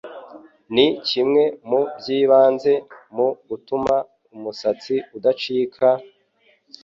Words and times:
ni 0.73 0.85
kimwe 1.07 1.43
mu 1.69 1.81
by'ibanze 1.97 2.73
mu 3.15 3.27
gutuma 3.49 3.95
umusatsi 4.35 4.95
udacika, 5.17 5.87